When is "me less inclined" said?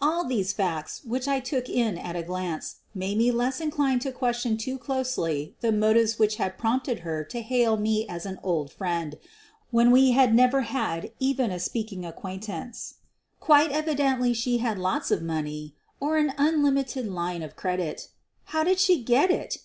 3.18-4.00